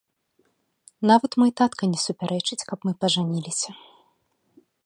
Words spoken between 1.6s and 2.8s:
татка не супярэчыць, каб